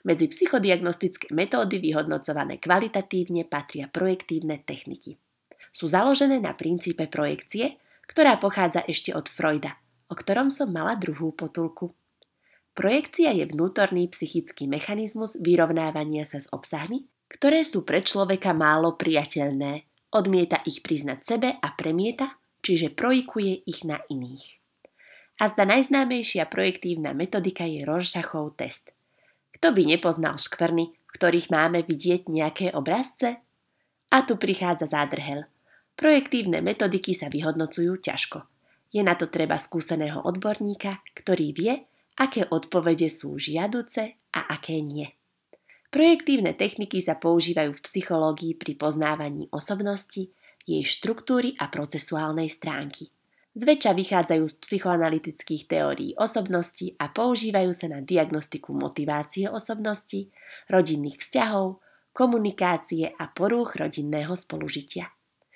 Medzi 0.05 0.29
psychodiagnostické 0.29 1.34
metódy 1.34 1.81
vyhodnocované 1.81 2.62
kvalitatívne 2.62 3.50
patria 3.50 3.89
projektívne 3.89 4.62
techniky. 4.62 5.17
Sú 5.74 5.89
založené 5.89 6.38
na 6.38 6.53
princípe 6.53 7.10
projekcie, 7.10 7.81
ktorá 8.05 8.38
pochádza 8.38 8.86
ešte 8.86 9.17
od 9.17 9.25
Freuda, 9.25 9.81
o 10.10 10.13
ktorom 10.13 10.53
som 10.53 10.69
mala 10.69 10.93
druhú 10.93 11.34
potulku. 11.34 11.89
Projekcia 12.79 13.36
je 13.36 13.43
vnútorný 13.43 14.07
psychický 14.07 14.63
mechanizmus 14.71 15.36
vyrovnávania 15.43 16.24
sa 16.24 16.39
s 16.39 16.48
obsahmi, 16.48 17.03
ktoré 17.27 17.67
sú 17.67 17.83
pre 17.83 18.00
človeka 18.00 18.55
málo 18.55 18.95
priateľné, 18.95 19.83
odmieta 20.15 20.63
ich 20.63 20.79
priznať 20.79 21.19
sebe 21.19 21.50
a 21.59 21.67
premieta 21.75 22.39
čiže 22.63 22.95
projikuje 22.95 23.67
ich 23.67 23.83
na 23.83 24.00
iných. 24.07 24.63
A 25.43 25.51
zda 25.51 25.67
najznámejšia 25.67 26.48
projektívna 26.48 27.12
metodika 27.12 27.67
je 27.67 27.83
Rorschachov 27.83 28.55
test. 28.55 28.95
Kto 29.55 29.75
by 29.75 29.83
nepoznal 29.83 30.39
škvrny, 30.39 30.86
v 30.88 31.12
ktorých 31.19 31.51
máme 31.51 31.83
vidieť 31.83 32.31
nejaké 32.31 32.71
obrazce? 32.71 33.43
A 34.07 34.24
tu 34.24 34.39
prichádza 34.39 34.88
zádrhel. 34.88 35.48
Projektívne 36.00 36.63
metodiky 36.63 37.12
sa 37.12 37.27
vyhodnocujú 37.27 38.00
ťažko. 38.00 38.48
Je 38.95 39.03
na 39.03 39.19
to 39.19 39.27
treba 39.27 39.59
skúseného 39.59 40.24
odborníka, 40.24 41.03
ktorý 41.12 41.51
vie, 41.51 41.75
aké 42.19 42.43
odpovede 42.51 43.07
sú 43.07 43.39
žiaduce 43.39 44.19
a 44.35 44.39
aké 44.51 44.83
nie. 44.83 45.07
Projektívne 45.89 46.53
techniky 46.53 47.01
sa 47.01 47.17
používajú 47.17 47.73
v 47.73 47.81
psychológii 47.81 48.53
pri 48.59 48.77
poznávaní 48.77 49.49
osobnosti, 49.49 50.29
jej 50.67 50.83
štruktúry 50.85 51.57
a 51.57 51.65
procesuálnej 51.71 52.51
stránky. 52.51 53.09
Zväčša 53.57 53.97
vychádzajú 53.97 54.45
z 54.45 54.55
psychoanalytických 54.61 55.65
teórií 55.65 56.13
osobnosti 56.13 56.93
a 57.01 57.09
používajú 57.09 57.73
sa 57.73 57.89
na 57.89 58.05
diagnostiku 58.05 58.77
motivácie 58.77 59.49
osobnosti, 59.49 60.29
rodinných 60.69 61.17
vzťahov, 61.17 61.81
komunikácie 62.13 63.09
a 63.09 63.25
porúch 63.33 63.73
rodinného 63.73 64.38
spolužitia. 64.38 65.09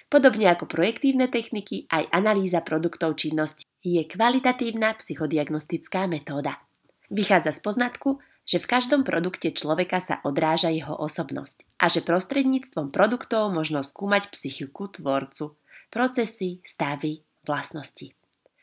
Podobne 0.10 0.50
ako 0.50 0.65
projektívne 0.65 1.29
techniky, 1.29 1.86
aj 1.93 2.10
analýza 2.10 2.65
produktov 2.65 3.13
činnosti 3.22 3.62
je 3.84 4.00
kvalitatívna 4.08 4.96
psychodiagnostická 4.96 6.08
metóda. 6.08 6.63
Vychádza 7.12 7.52
z 7.52 7.60
poznatku, 7.60 8.24
že 8.48 8.60
v 8.60 8.67
každom 8.67 9.04
produkte 9.04 9.52
človeka 9.52 10.00
sa 10.00 10.19
odráža 10.24 10.72
jeho 10.72 10.96
osobnosť 10.96 11.67
a 11.80 11.91
že 11.91 12.04
prostredníctvom 12.04 12.91
produktov 12.91 13.52
možno 13.52 13.84
skúmať 13.84 14.32
psychiku 14.32 14.91
tvorcu, 14.91 15.60
procesy, 15.91 16.63
stavy, 16.63 17.24
vlastnosti. 17.43 18.12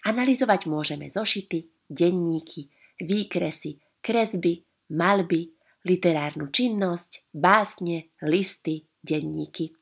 Analyzovať 0.05 0.69
môžeme 0.69 1.09
zošity, 1.13 1.69
denníky, 1.89 2.73
výkresy, 3.01 3.81
kresby, 4.01 4.65
malby, 4.97 5.53
literárnu 5.85 6.49
činnosť, 6.53 7.33
básne, 7.33 8.13
listy, 8.25 8.85
denníky. 9.01 9.73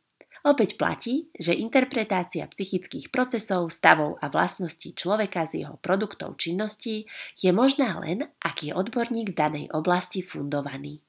Opäť 0.47 0.79
platí, 0.79 1.35
že 1.35 1.57
interpretácia 1.57 2.47
psychických 2.47 3.11
procesov, 3.11 3.75
stavov 3.75 4.23
a 4.23 4.31
vlastností 4.31 4.95
človeka 4.95 5.43
z 5.43 5.67
jeho 5.67 5.77
produktov 5.83 6.39
činností 6.39 7.11
je 7.35 7.51
možná 7.51 7.99
len, 7.99 8.23
ak 8.39 8.71
je 8.71 8.71
odborník 8.71 9.35
v 9.35 9.39
danej 9.39 9.67
oblasti 9.75 10.23
fundovaný. 10.23 11.03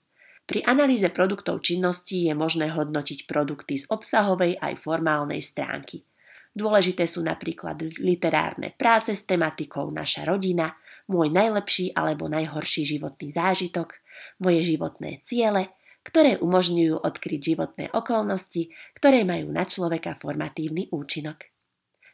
Pri 0.50 0.66
analýze 0.66 1.06
produktov 1.14 1.62
činností 1.62 2.26
je 2.26 2.34
možné 2.34 2.74
hodnotiť 2.74 3.30
produkty 3.30 3.78
z 3.78 3.86
obsahovej 3.94 4.58
aj 4.58 4.82
formálnej 4.82 5.46
stránky. 5.46 6.02
Dôležité 6.50 7.06
sú 7.06 7.22
napríklad 7.22 7.78
literárne 8.02 8.74
práce 8.74 9.14
s 9.14 9.30
tematikou 9.30 9.94
Naša 9.94 10.26
rodina, 10.26 10.74
môj 11.06 11.30
najlepší 11.30 11.94
alebo 11.94 12.26
najhorší 12.26 12.98
životný 12.98 13.30
zážitok, 13.30 13.94
moje 14.42 14.66
životné 14.66 15.22
ciele, 15.22 15.79
ktoré 16.10 16.42
umožňujú 16.42 17.06
odkryť 17.06 17.42
životné 17.54 17.86
okolnosti, 17.94 18.74
ktoré 18.98 19.22
majú 19.22 19.54
na 19.54 19.70
človeka 19.70 20.18
formatívny 20.18 20.90
účinok. 20.90 21.46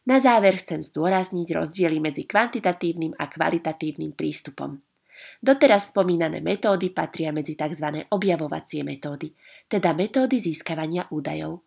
Na 0.06 0.20
záver 0.20 0.60
chcem 0.60 0.84
zdôrazniť 0.84 1.48
rozdiely 1.56 2.04
medzi 2.04 2.28
kvantitatívnym 2.28 3.16
a 3.16 3.26
kvalitatívnym 3.32 4.14
prístupom. 4.14 4.84
Doteraz 5.40 5.96
spomínané 5.96 6.44
metódy 6.44 6.92
patria 6.92 7.32
medzi 7.32 7.56
tzv. 7.56 8.06
objavovacie 8.12 8.84
metódy, 8.84 9.32
teda 9.66 9.96
metódy 9.96 10.44
získavania 10.44 11.08
údajov. 11.10 11.64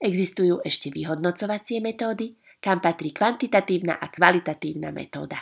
Existujú 0.00 0.64
ešte 0.64 0.90
vyhodnocovacie 0.90 1.78
metódy, 1.84 2.34
kam 2.58 2.80
patrí 2.80 3.12
kvantitatívna 3.12 4.00
a 4.00 4.06
kvalitatívna 4.10 4.90
metóda. 4.90 5.38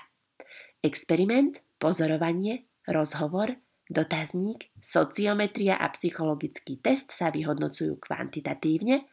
Experiment, 0.85 1.63
pozorovanie, 1.81 2.69
rozhovor, 2.85 3.57
Dotazník, 3.85 4.73
sociometria 4.81 5.77
a 5.77 5.93
psychologický 5.93 6.81
test 6.81 7.13
sa 7.13 7.29
vyhodnocujú 7.29 8.01
kvantitatívne, 8.01 9.05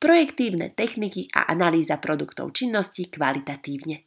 projektívne 0.00 0.72
techniky 0.72 1.28
a 1.36 1.52
analýza 1.52 2.00
produktov 2.00 2.56
činnosti 2.56 3.12
kvalitatívne. 3.12 4.00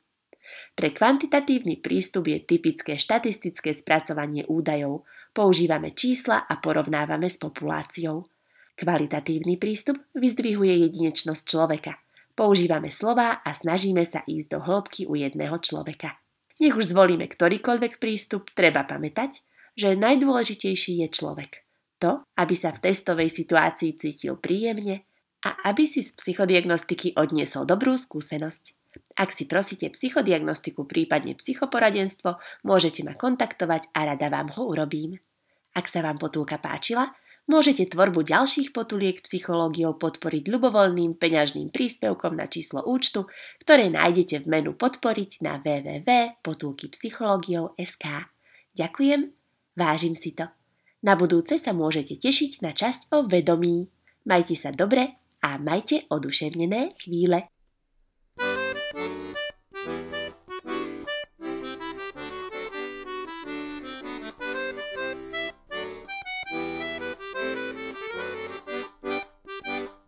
Pre 0.74 0.90
kvantitatívny 0.90 1.78
prístup 1.82 2.34
je 2.34 2.42
typické 2.42 2.98
štatistické 2.98 3.78
spracovanie 3.78 4.42
údajov, 4.50 5.06
používame 5.38 5.94
čísla 5.94 6.50
a 6.50 6.58
porovnávame 6.58 7.30
s 7.30 7.38
populáciou. 7.38 8.26
Kvalitatívny 8.78 9.58
prístup 9.62 10.02
vyzdvihuje 10.18 10.86
jedinečnosť 10.90 11.44
človeka. 11.46 11.98
Používame 12.38 12.94
slová 12.94 13.42
a 13.42 13.50
snažíme 13.54 14.06
sa 14.06 14.22
ísť 14.26 14.48
do 14.54 14.60
hĺbky 14.62 15.10
u 15.10 15.18
jedného 15.18 15.58
človeka. 15.62 16.18
Nech 16.58 16.74
už 16.74 16.94
zvolíme 16.94 17.26
ktorýkoľvek 17.26 18.02
prístup, 18.02 18.50
treba 18.54 18.86
pamätať, 18.86 19.42
že 19.78 19.94
najdôležitejší 19.94 21.06
je 21.06 21.08
človek. 21.14 21.62
To, 22.02 22.26
aby 22.38 22.56
sa 22.58 22.74
v 22.74 22.90
testovej 22.90 23.30
situácii 23.30 23.98
cítil 23.98 24.38
príjemne 24.38 25.06
a 25.46 25.54
aby 25.70 25.86
si 25.86 26.02
z 26.02 26.18
psychodiagnostiky 26.18 27.14
odniesol 27.18 27.66
dobrú 27.70 27.98
skúsenosť. 27.98 28.74
Ak 29.18 29.30
si 29.30 29.46
prosíte 29.46 29.90
psychodiagnostiku, 29.94 30.90
prípadne 30.90 31.38
psychoporadenstvo, 31.38 32.42
môžete 32.66 33.06
ma 33.06 33.14
kontaktovať 33.14 33.94
a 33.94 34.10
rada 34.14 34.30
vám 34.34 34.50
ho 34.58 34.66
urobím. 34.66 35.22
Ak 35.78 35.86
sa 35.86 36.02
vám 36.02 36.18
potulka 36.18 36.58
páčila, 36.58 37.14
môžete 37.46 37.94
tvorbu 37.94 38.26
ďalších 38.26 38.74
potuliek 38.74 39.22
psychológiou 39.22 39.94
podporiť 39.94 40.50
ľubovoľným 40.50 41.22
peňažným 41.22 41.70
príspevkom 41.70 42.34
na 42.34 42.50
číslo 42.50 42.82
účtu, 42.82 43.30
ktoré 43.62 43.94
nájdete 43.94 44.42
v 44.42 44.50
menu 44.50 44.74
podporiť 44.74 45.46
na 45.46 45.62
www.potulkypsychologiou.sk. 45.62 48.06
Ďakujem 48.74 49.37
Vážim 49.78 50.18
si 50.18 50.34
to. 50.34 50.50
Na 51.06 51.14
budúce 51.14 51.62
sa 51.62 51.72
môžete 51.78 52.18
tešiť 52.18 52.66
na 52.66 52.74
časť 52.74 53.14
o 53.14 53.30
vedomí. 53.30 53.86
Majte 54.26 54.58
sa 54.58 54.74
dobre 54.74 55.22
a 55.46 55.62
majte 55.62 56.10
oduševnené 56.10 56.98
chvíle. 56.98 57.46